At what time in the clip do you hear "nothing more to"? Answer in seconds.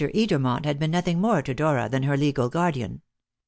0.89-1.53